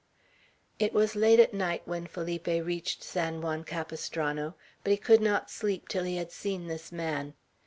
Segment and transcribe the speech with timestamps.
[0.79, 5.51] It was late at night when Felipe reached San Juan Capistrano; but he could not
[5.51, 7.35] sleep till he had seen this man.